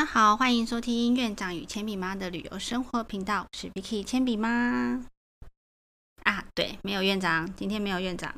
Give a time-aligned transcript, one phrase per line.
[0.00, 4.98] 大家好，欢迎收听院长与铅笔妈的旅游生活频道，我是 Vicky 铅笔妈。
[6.22, 8.34] 啊，对，没有院长，今天没有院长。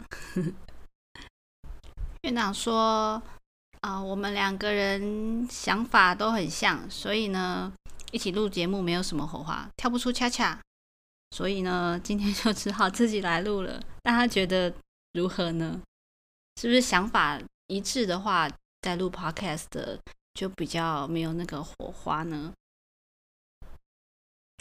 [2.23, 3.23] 院长说，
[3.81, 7.73] 啊，我们两个人想法都很像，所以呢，
[8.11, 10.61] 一起录节目没有什么火花，跳不出恰恰，
[11.31, 13.81] 所以呢，今天就只好自己来录了。
[14.03, 14.75] 大家觉得
[15.13, 15.81] 如何呢？
[16.61, 18.51] 是不是想法一致的话，
[18.81, 20.01] 在录 Podcast 的？
[20.35, 22.53] 就比较没有那个火花呢。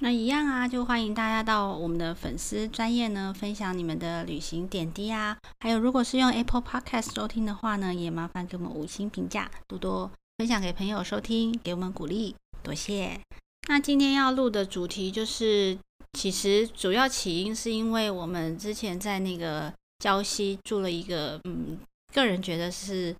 [0.03, 5.37] 那一样啊，就欢迎大家到我们的粉丝专业呢，分享你们的旅行点滴啊。
[5.59, 13.21] 还有，如果是用 Apple Podcast 收听的话呢，也麻烦给我们五星评价，多多分享给朋友收听，给我们鼓励，多谢。
[13.67, 15.77] 那今天要录的主题就是，
[16.13, 21.77] 其实主要起因是因为我们之前在那个礁溪住了一个，嗯，
[22.11, 23.15] 个人觉得是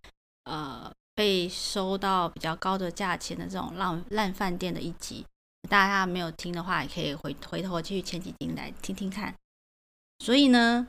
[0.46, 0.92] 呃。
[1.22, 5.24] 被收到比较高的价钱的这种烂烂饭店的一集，
[5.70, 9.32] 大家没有听的话，也可以回回头继续前几集来听听看。
[10.18, 10.88] 所以呢，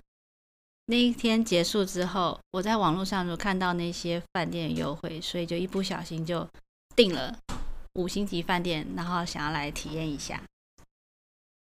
[0.87, 6.49] 那一天结束之后，我在网络上就看到那些饭店优惠，所以就一不小心就
[6.97, 7.37] 订了
[7.97, 10.43] 五星级饭店，然后想要来体验一下。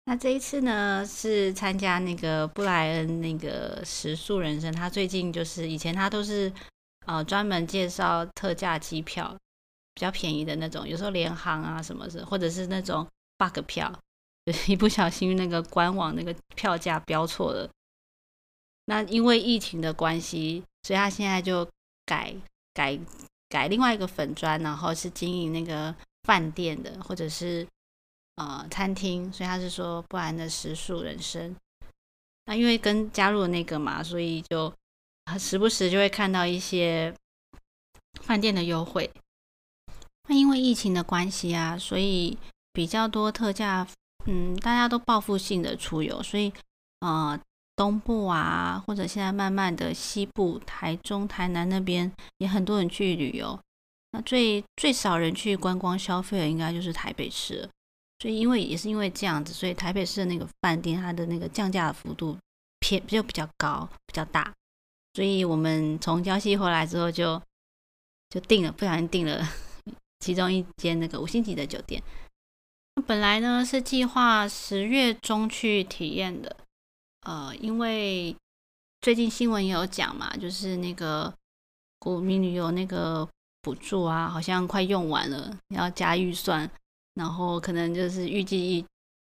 [0.06, 6.52] 那这一次呢，是参加那个布莱恩那个食宿人生，他最近就是以前他都是。
[7.08, 9.34] 呃，专门介绍特价机票，
[9.94, 13.98] 比较便宜的那种，有时候联航啊什么的，或者是那种 bug 票，
[14.68, 17.70] 一不小心那个官网那个票价标错了。
[18.88, 21.66] 那因为疫情的关系，所以他现在就
[22.06, 22.36] 改
[22.74, 23.00] 改
[23.48, 27.66] 改另外一个粉砖，然后是经营那个饭店的，或者是
[28.36, 31.56] 呃餐厅，所以他是说不然的食宿人生。
[32.48, 34.74] 那因为跟加入了那个嘛，所以就。
[35.36, 37.12] 时不时就会看到一些
[38.22, 39.10] 饭店的优惠。
[40.30, 42.38] 那因为疫情的关系啊，所以
[42.72, 43.88] 比较多特价。
[44.30, 46.52] 嗯，大家都报复性的出游，所以
[47.00, 47.40] 呃，
[47.78, 53.58] 东部啊，或者现在慢慢的西部、台中、台南那边也很多人去旅游。
[54.12, 57.70] 那最最少人去观光消费的，应该就是台北市。
[58.20, 62.38] 所以因为也是因为这样子，所以台北市的那个饭店，它的那个降价的幅度
[62.82, 64.54] 偏就比较高，比较大。
[65.18, 67.42] 所以我们从江西回来之后，就
[68.30, 69.44] 就订了，不小心订了
[70.24, 72.04] 其中一间那个五星级的酒店。
[73.08, 76.56] 本来呢是计划十月中去体验的，
[77.22, 78.36] 呃，因为
[79.02, 81.34] 最近新闻也有讲嘛，就是那个
[81.98, 83.28] 国民旅游那个
[83.64, 86.70] 补助啊，好像快用完了，要加预算，
[87.16, 88.86] 然后可能就是预计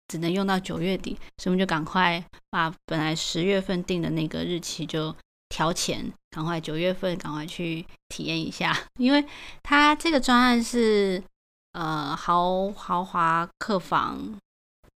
[0.09, 5.15] 只能用到九月底，所以我们就赶快把本来十月份定的那个日期就。
[5.55, 9.25] 调钱，赶快九月份赶快去体验一下， 因为
[9.63, 11.23] 它这个专案是
[11.75, 14.37] 呃豪豪华客房，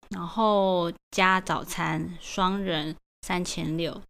[0.09, 4.01] 然后加早餐，双人三千六。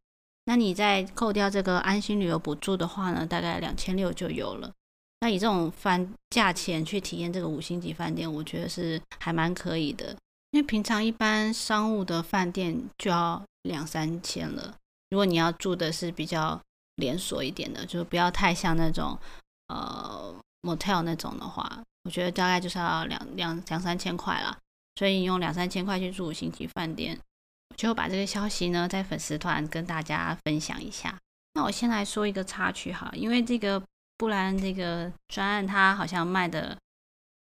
[0.45, 4.71] 那你再扣掉这个安心旅游补助的话呢，大概两千六就有了。
[5.19, 10.15] 那以这种饭价钱去体验这个五星级饭店，我觉得是还蛮可以的，
[10.51, 14.73] 因为平常一般商务的饭店就要两三千了。
[15.09, 16.59] 如果你要住的是比较
[16.97, 19.17] 连锁一点的，就不要太像那种
[19.67, 24.57] 呃 motel 那种的话，我觉得大概就是要两两两三千块啦。
[24.95, 27.17] 所以你用两三千块去住五星级饭店，
[27.69, 31.17] 我就把这个消息呢在粉丝团跟大家分享一下。
[31.53, 33.81] 那我先来说一个插曲哈，因为这个
[34.17, 36.77] 不然这个专案它好像卖的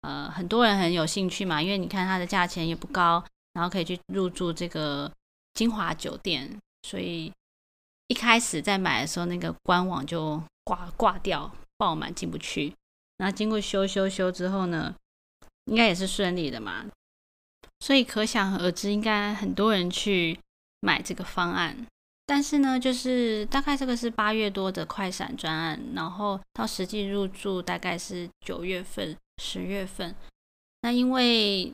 [0.00, 5.12] 呃很多人很有兴趣嘛，因为你看它的价钱也不高，然后可以去入住这个
[5.54, 6.58] 金华酒店，
[6.88, 7.30] 所以。
[8.12, 12.70] 一开始在买的时候，那个官网就挂挂掉，爆满进不去。
[13.16, 14.94] 然后经过修修修之后呢，
[15.64, 16.84] 应该也是顺利的嘛。
[17.80, 20.38] 所以可想而知，应该很多人去
[20.80, 21.86] 买这个方案。
[22.26, 30.14] 但是呢，就是大概这个是八月多的快闪专案，然后到实际入住大概是九月份、十月份。
[30.82, 31.72] 那因为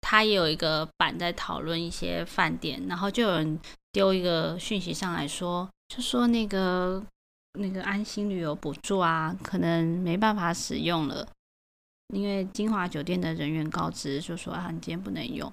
[0.00, 3.60] 他也有一个版在讨论一些饭店，然后就有人。
[3.92, 7.02] 丢一个讯息上来说，就说那个
[7.58, 11.26] 那个安心旅游补助啊，可能没办法使用了，
[12.12, 15.50] 因为金华酒店的人员告知就说啊，你今天不能用。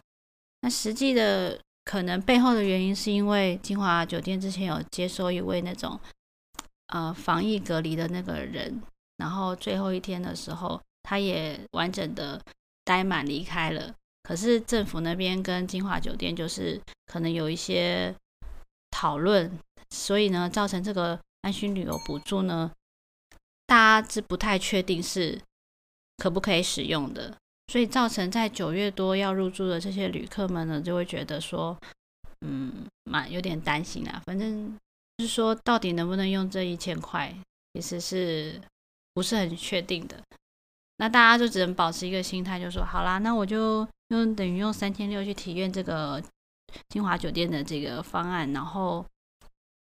[0.59, 5.97] 那实际的可能背后的原因是因为金华酒店之前有接收一位那种
[6.87, 8.83] 呃防疫隔离的那个人，
[9.15, 12.41] 然后最后一天的时候，他也完整的
[12.83, 13.93] 待满离开了。
[14.23, 18.15] 可是政府那边跟金华酒店就是可能有一些。
[18.95, 19.51] 讨论，
[19.89, 22.71] 所以呢，造成这个安心旅游补助呢，
[23.65, 25.41] 大家是不太确定是
[26.17, 27.35] 可不可以使用的，
[27.69, 31.75] 所以造成在九月多要入住的这些旅客们呢，就会觉得说，
[32.45, 34.21] 嗯，蛮有点担心啊。
[34.27, 34.77] 反正
[35.17, 37.35] 就是说，到底能不能用这一千块，
[37.73, 38.61] 其实是
[39.15, 40.21] 不是很确定的。
[40.97, 46.21] 那大家就只能保持一个心态，就说好啦，那我就用等于用三千六去体验这个
[46.89, 49.05] 金华酒店的这个方案，然后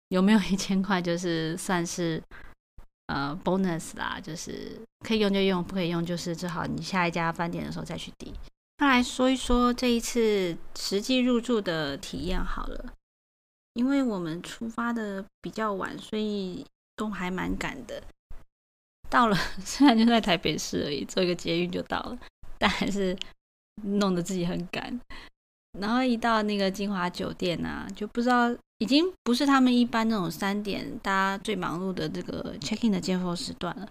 [0.09, 2.23] 有没有一千块，就是算是。
[3.09, 8.33] 呃，bonus 啦，就是可以用就用，不可以用就是只好你下一家饭店的时候再去抵。
[8.79, 12.95] 那来说一说这一次实际入住的体验好了，
[13.75, 16.65] 因为我们出发的比较晚，所以
[16.97, 18.03] 都还蛮赶的。
[19.11, 22.19] 到了 虽然就在台北市而已，坐一个捷运就到了，
[22.57, 23.15] 但还是
[23.83, 25.01] 弄得自己很赶。
[25.79, 28.55] 然后一到那个金华酒店啊，就不知道。
[28.79, 33.89] 已经不是他们一般那种三点大家最忙碌的这个 check in 的尖峰时段了。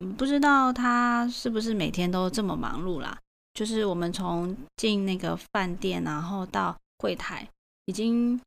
[0.00, 3.18] 嗯，不知道他是不是每天都这么忙碌啦？
[3.54, 7.48] 就是我们从进那个饭店，然后到柜台，
[7.86, 8.38] 已经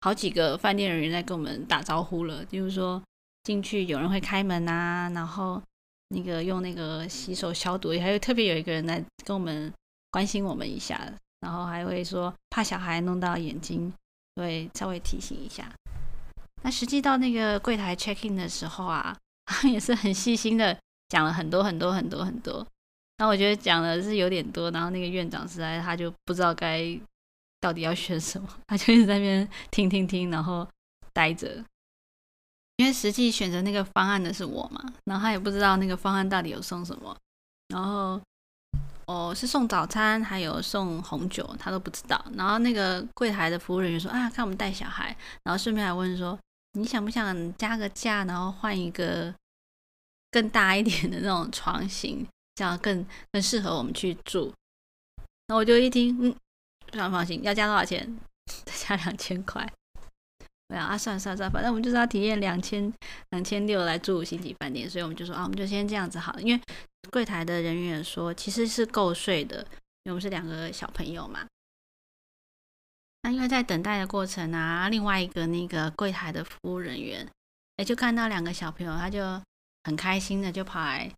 [0.00, 2.42] 好几个饭店人员在跟我们打招呼了。
[2.46, 3.02] 就是说
[3.42, 5.62] 进去有人会开门啊，然后
[6.08, 9.72] 那个用那个洗手消毒，还有特别有一个人来跟我们
[10.10, 11.00] 关心我们一下，
[11.40, 13.92] 然后还会说怕小孩弄到眼睛。
[14.36, 15.72] 会，稍微提醒一下。
[16.62, 19.16] 那实际到那个柜台 check in 的时候啊，
[19.64, 22.66] 也是很细心的讲了很多很多很多很多。
[23.16, 27.00] 那我觉得讲的是有点多，然后那个院长实在他就不知道该
[27.62, 30.68] 到底要选什么，他就一直在那边听听听，然后
[31.14, 31.64] 待着。
[32.76, 37.16] 因为实际选择那个方案的是我嘛，然后他也不知道那个方案到底有送什么，
[37.68, 38.20] 然后。
[39.08, 42.20] 哦，是送早餐，还有送红酒，他都不知道。
[42.34, 46.36] 然后那个柜台的服务人员说：“啊，看我们带小孩，然后顺便还问说，
[46.72, 49.32] 你想不想加个价，然后换一个
[50.32, 52.26] 更大一点的那种床型，
[52.56, 54.52] 这样更更适合我们去住。”
[55.46, 56.34] 那我就一听，嗯，
[56.90, 57.40] 非常放心。
[57.44, 58.18] 要加多少钱？
[58.66, 59.72] 再加两千块。
[60.68, 62.92] 对啊，算了算了算了，反正我们就是要体验两千
[63.30, 66.60] 两千六来住五星级饭店，所以我们就说啊，我们就先这样子好了，因为。
[67.12, 69.58] 柜台的人员说，其实是够睡的，
[70.02, 71.46] 因为我们是两个小朋友嘛。
[73.22, 77.24] 那因为在等待的过程啊，另外一个那个柜台的服务人员，
[77.76, 79.40] 哎，就看到两个小朋友，他就
[79.84, 81.08] 很开心的就跑来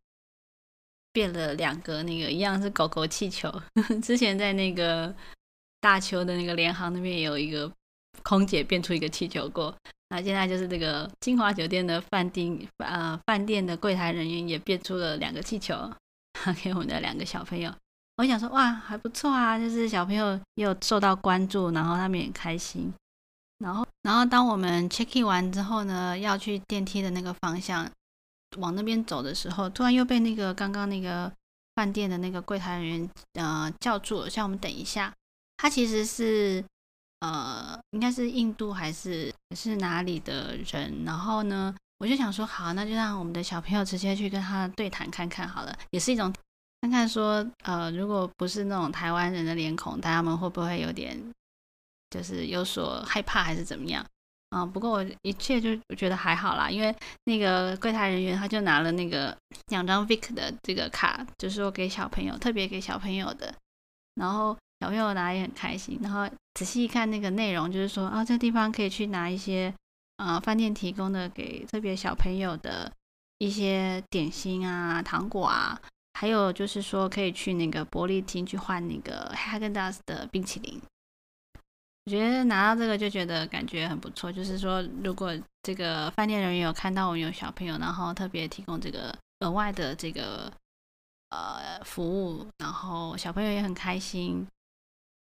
[1.11, 3.51] 变了两个那个一样是狗狗气球。
[4.05, 5.17] 之前在那个
[5.81, 7.73] 大邱的那个联航那边也有一个
[8.23, 9.75] 空姐变出一个气球过。
[10.11, 15.75] 那现在就是这个金华酒店的饭店，呃，饭店的柜台人员也变出了两个气球，
[16.65, 17.71] 给我们的两个小朋友。
[18.17, 22.91] 我想说，哇，还不错啊，就是小朋友也有受到关注，然后他们也开心。
[23.59, 27.87] 然后，然后当我们 check in 完之后呢，要去电梯的那个方向
[28.57, 31.31] 往那边走的时候，突然又被那个刚刚那个
[31.75, 35.13] 饭店的那个柜台人员呃叫住了，叫我们等一下。
[35.59, 36.65] 他其实是。
[37.21, 41.03] 呃，应该是印度还是是哪里的人？
[41.05, 46.33] 然后呢，我就想说，好，那就让我们的小朋友直接去跟他对谈看看好了，也是一种
[46.81, 51.21] 看看说，呃，如果不是那种台湾人的脸孔，大家们会不会有点
[52.11, 54.07] 就是有所害怕还是怎么样？
[54.51, 56.95] 啊，不过我一切就觉得还好啦，因为
[57.25, 59.37] 那个柜台人员他就拿了那个
[59.71, 63.53] 两张 Vic 的这个卡，就是说给小朋友特别给小朋友的，
[64.15, 64.57] 然后。
[64.81, 69.75] 小朋友拿也很开心，然后仔细一看那个内容，就是说啊，这地方可以去拿一些
[70.19, 72.93] 呃饭店提供的给特别小朋友的
[73.39, 75.81] 一些点心啊、糖果啊，
[76.15, 80.81] 还有就是说可以去那个玻璃厅去换那个 Hagendas 的冰淇淋。
[82.07, 90.51] 我觉得拿到这个就觉得感觉很不错，就是说如果这个饭店人员有看到我们有小朋友，然后特别提供这个额外的这个
[91.29, 94.47] 呃服务，然后小朋友也很开心。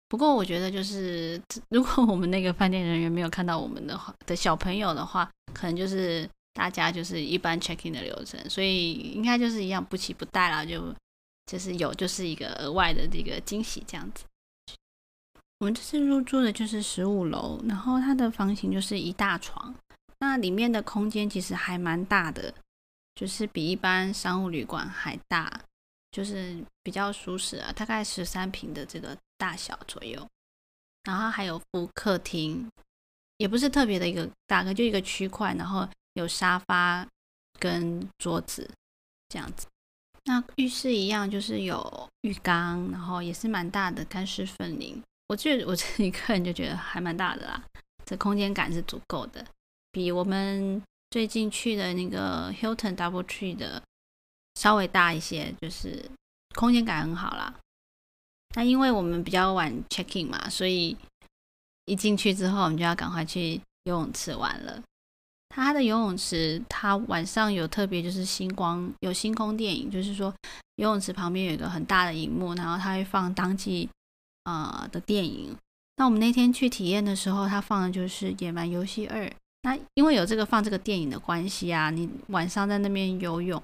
[0.09, 10.95] 不过我觉得，就是 如果我们那个饭店人员没有看到我们的话的小朋友的话，可能就是大家就是一般 check in 的流程，所以应该就是一样不期不待啦，就
[11.47, 14.25] 就是有就是一个额外的这个惊喜这样子。
[15.61, 19.75] 我们这次入住的就是十五楼，然后它的房型就是一大床，
[20.21, 22.55] 那里面的空间其实还蛮大的，
[23.15, 25.61] 就是比一般商务旅馆还大。
[26.18, 30.26] 就是比较舒适啊，大概十三平的这个大小左右，
[31.04, 32.68] 然后还有副客厅，
[33.37, 37.06] 也不是特别的一个大概就一个区块，然后有沙发
[37.60, 38.68] 跟桌子
[39.28, 39.68] 这样子。
[40.25, 45.00] 那浴室一样，就是有浴缸，然后也是蛮大的，干湿分离。
[45.28, 47.62] 我觉得我自己个人就觉得还蛮大的啦，
[48.04, 49.46] 这空间感是足够的，
[49.92, 53.80] 比我们最近去的那个 Hilton Double Tree 的。
[54.59, 56.05] 稍微大一些，就是
[56.57, 57.55] 空间感很好啦。
[58.57, 60.97] 那因为我们比较晚 check in 嘛，所以
[61.85, 64.83] 一进去之后，我们就要赶快去游泳池玩了。
[65.49, 70.35] 它的游泳池，它晚上有特别就是星光有星空电影，就是说
[70.75, 73.88] 游泳池旁边有一个很大的荧幕，然后它会放当季
[74.43, 75.57] 啊的电影。
[75.97, 79.25] 那我们那天去体验的时候，它放的就是《野蛮游戏二》。
[79.62, 83.62] 那因为有这个放这个电影的关系啊，你晚上在那边游泳，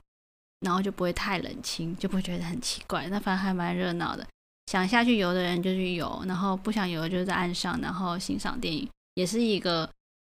[0.65, 3.07] 然后就不会太冷清，就不会觉得很奇怪。
[3.07, 4.27] 那反正还蛮热闹的，
[4.67, 9.89] 想下去游的人就去游，然后不想游的就在岸上，然后欣赏电影，也是一个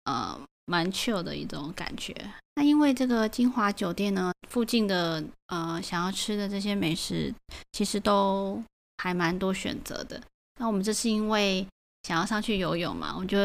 [0.05, 2.15] 呃蛮 chill 的一种感觉。
[2.55, 7.35] 那因为这个金华酒店呢，附近的呃想要吃的这些美食，
[7.73, 8.63] 其实都
[8.99, 10.23] 还蛮多选择的。
[10.61, 11.67] 那我们这是因为。
[12.05, 13.15] 想要上去游泳嘛？
[13.15, 13.37] 我就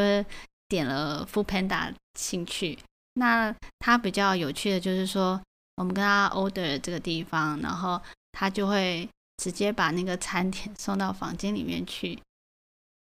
[0.69, 2.77] 点了 Food Panda 进去。
[3.15, 5.41] 那它比较有趣的就是说，
[5.75, 8.01] 我们跟他 order 这个地方，然后
[8.31, 12.19] 他就会直接把那个餐点 送到房间里面去。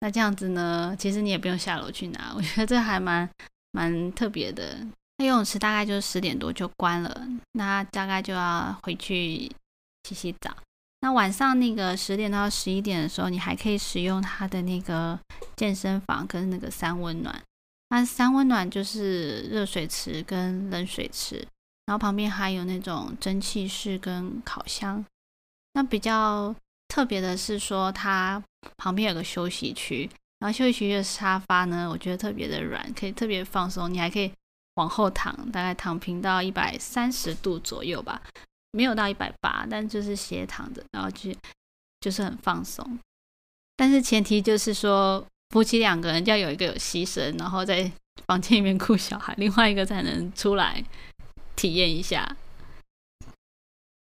[0.01, 3.29] 那这样子呢，其实你也不用下楼去拿，我觉得这还蛮
[3.71, 4.77] 蛮特别的。
[5.17, 9.51] 那游泳池大概就是十点多就关了，那大概就要回去
[10.03, 10.55] 洗洗澡。
[11.01, 15.19] 那晚上那个十点到十一点的时候，你还可以使用它的那个
[15.55, 17.39] 健身房跟那个三温暖。
[17.89, 21.47] 那三温暖就是热水池跟冷水池，
[21.85, 25.03] 然后旁边还有那种蒸汽室跟烤箱。
[25.73, 26.55] 那比较
[26.87, 28.43] 特别的是说，它
[28.77, 30.09] 旁边有个休息区，
[30.39, 33.91] 然后休息区的沙发呢，我觉得特别的软，可以特别放松。
[33.91, 34.31] 你还可以
[34.75, 38.21] 往后躺，大概躺平到一百三十度左右吧。
[38.73, 41.29] 没有到一百八，但就是斜躺着，然后就
[41.99, 42.99] 就是很放松。
[43.75, 47.91] 但是前提就是说，夫妻两个人要有一个有牺牲，然后在
[48.27, 50.83] 房间里面 顾小孩，另外一个才能出来
[51.55, 52.35] 体验一下。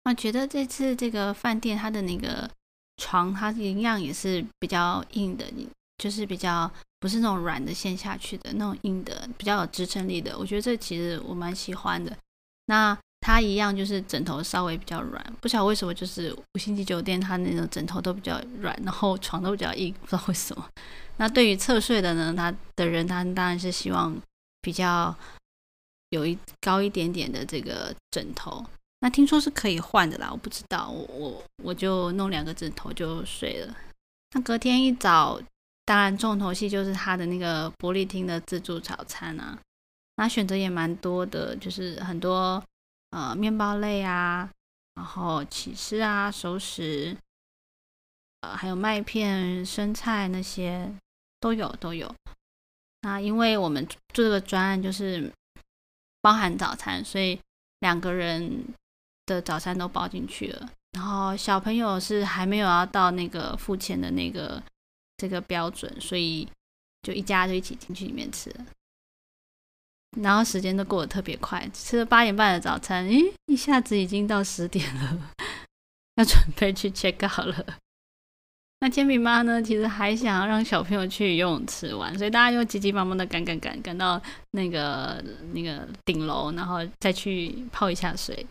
[0.04, 2.48] 我觉得这次这个饭店它的那个
[2.96, 10.38] 床，它一样也是比较硬的，你就是比较不是那种软的陷下去的那种硬的，比较有支撑力的。
[10.38, 12.16] 我觉得这其实我蛮喜欢的。
[12.66, 20.68] 那它一样就是枕头稍微比较软，不晓得为什么，就是五星级酒店它那种枕头都比较软，然后床都比较硬，不知道为什么。
[21.16, 24.16] 那对于侧睡的呢，他的人他当然是希望
[24.60, 25.12] 比较
[26.16, 28.64] 有一高一点点的这个枕头。
[29.00, 33.76] 那听说是可以换的啦，我不知道，我我我就弄两个枕头就睡了。
[34.32, 35.40] 那隔天一早，
[35.84, 39.58] 当然重头戏就是他的那个玻璃厅的自助早餐啊，
[40.16, 42.62] 那选择也蛮多的，就是很多。
[43.10, 44.50] 呃，面包类啊，
[44.94, 47.16] 然后起司啊，熟食，
[48.40, 50.92] 呃，还有麦片、生菜那些
[51.40, 52.12] 都有都有。
[53.02, 55.32] 那因为我们做这个专案就是
[56.26, 57.38] 包含早餐，所以
[57.78, 58.74] 两个人
[59.26, 60.68] 的早餐都包进去了。
[60.90, 64.60] 然后小朋友是还没有要到那个付钱的那个
[65.18, 66.48] 这个标准，所以
[67.02, 68.52] 就一家就一起进去里面吃。
[70.20, 75.30] 然后时间都过得特别快，吃了八点半的早餐，诶，一下子已经到十点了，
[76.16, 77.78] 要准备去 check out 了。
[78.86, 85.20] 那煎饼妈呢，其实还想要让小朋友去游泳池玩，所以大家就急急忙忙的赶赶赶赶到那个
[85.52, 88.46] 那个顶楼，然后再去泡一下水。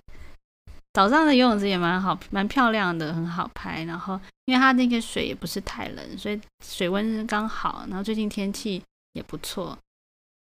[0.92, 3.86] 早上的游泳池也蛮好，蛮漂亮的，很好拍。
[3.86, 7.86] 然后因为它那个水也不是太冷，所以水温刚好。
[7.88, 9.78] 然后最近天气也不错。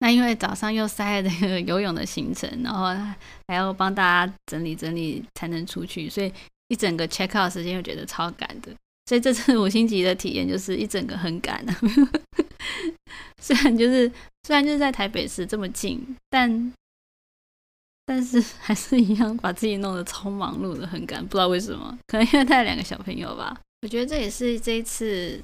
[0.00, 2.88] 那因为早上又塞了那个游泳的行程，然后
[3.48, 6.30] 还要帮大家整理整理才能出去，所以
[6.68, 8.70] 一整个 check out 时间又觉得超赶的。
[9.10, 11.66] 所以这次五星级的体验就是一整个很赶。
[13.42, 14.08] 虽然就是
[14.44, 16.72] 虽然就是在台北市这么近，但
[18.06, 21.20] 但是还是一样把自己弄得超忙碌的，很赶。
[21.26, 23.60] 不知道为什么，可能因为带两个小朋友吧。
[23.82, 25.42] 我觉得这也是这一次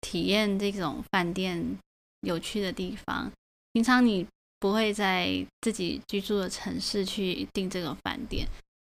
[0.00, 1.76] 体验这种饭店
[2.20, 3.28] 有趣的地方。
[3.72, 4.24] 平常你
[4.60, 8.46] 不会在自己居住的城市去订这个饭店，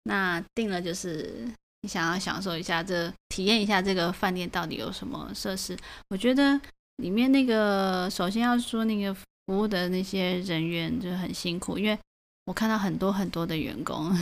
[0.05, 1.45] 那订了就是
[1.83, 5.77] 你想要享受一下这体验一下这个饭店到底有什么设施。
[6.09, 6.61] 我觉得
[6.97, 11.99] 里面那个首先要说那个服务的那些人员就很辛苦，因为
[12.45, 14.17] 我看到很多很多的员工，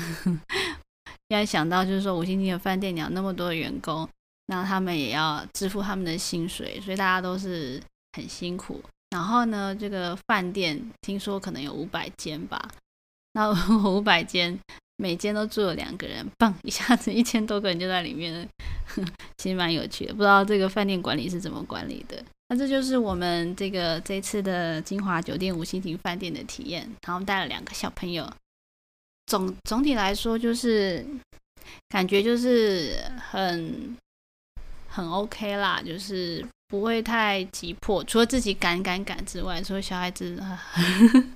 [1.29, 4.09] 要想到就是说五星级的饭店你要那么多的员工，
[4.47, 8.83] 那他们也要支付他们的薪水，所以大家都是很辛苦。
[9.11, 12.71] 然后呢，这个饭店听说可能有五百间吧，
[13.33, 13.51] 那
[13.87, 14.59] 五百间
[15.01, 18.47] 每间都住了两个人，棒，一下子 一千多个人就在里面了，
[19.39, 20.13] 其实蛮有趣的。
[20.13, 22.23] 不知道这个饭店管理是怎么管理的？
[22.49, 26.87] 那这就是我们这个这次的金华酒店五星级饭店的体验。
[27.07, 28.31] 然后带了两个小朋友，
[29.27, 31.07] 总总体来说就是
[31.89, 32.99] 感觉就是
[33.31, 33.97] 很
[34.89, 40.37] 很 OK 啦，就是不会太急迫，除了自己赶赶赶之外，所以小孩子，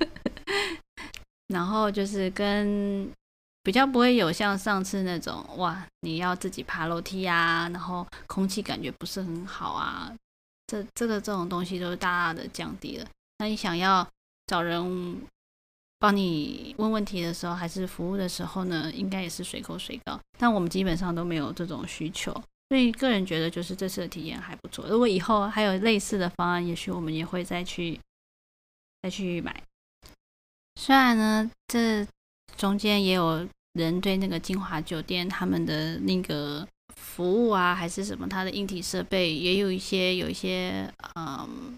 [1.47, 3.09] 然后就是跟
[3.64, 10.14] 比较不会有像上次那种哇，你要自己爬楼梯啊，然后空气感觉不是很好啊，
[10.68, 13.06] 这这个这种东西都是大大的降低了。
[13.38, 14.06] 那你想要
[14.47, 15.21] 找人？
[16.00, 20.21] 帮你问问题的时候，还是服务的时候呢，应该也是随口随到。
[20.37, 22.30] 但我们基本上都没有这种需求，
[22.68, 24.87] 所以个人觉得就是这次的体验还不错。
[24.87, 27.99] 如果以后还有类似的方案，也许我们也会再去
[29.00, 29.62] 再去买。
[30.78, 32.06] 虽然呢，这
[32.56, 41.75] 中间也有人对那个金华酒店他们的那个服务啊，还是什么，它的硬体设备也有一些有一些嗯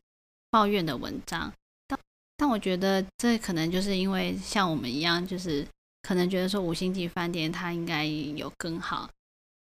[0.50, 1.52] 抱怨的文章。
[1.86, 1.98] 但
[2.36, 5.66] 但我觉得这可能就是因为像我们一样，就是
[6.02, 9.08] 可能觉得说五星级饭店它应该有更好，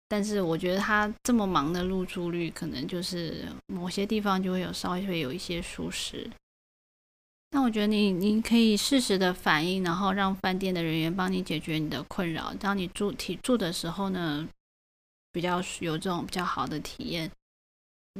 [0.08, 6.28] 但是我觉得它这么忙的入住率，可能就是某些地方就会有稍微会有一些疏失。
[7.52, 14.48] 那我觉得你你可以适时的反映，然后让饭店的人员帮你解决你的困扰，当你住体住的时候呢，
[15.32, 17.30] 比较有这种比较好的体验。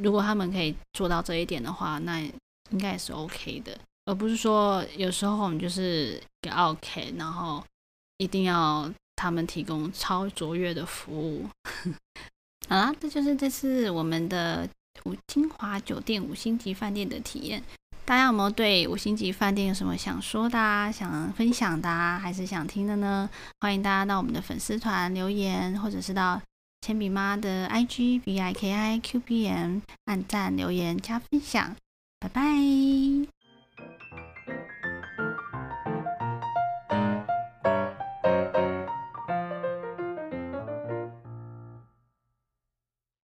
[0.01, 3.77] 如果他们可以做到这一点的话，那应该也是 OK 的。
[4.05, 7.63] 而不是说有时候我们就是给 OK，然后
[8.17, 11.45] 一定要他们提供超卓越的服务。
[12.67, 14.67] 好啦，这就是这次我们的
[15.05, 17.63] 五金华酒店五星级饭店的体验。
[18.03, 23.29] 大家有没有对五星级饭店有什么想说的、啊、想分享的，啊，还是想听的呢？
[23.61, 26.41] 欢迎大家到我们的粉丝团留言，或者是到
[26.81, 31.75] 铅笔妈的 IG B I K I Q B M 按赞留言加分享。
[32.19, 33.40] 拜拜。